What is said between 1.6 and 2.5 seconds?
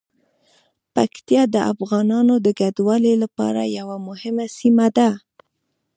افغانانو د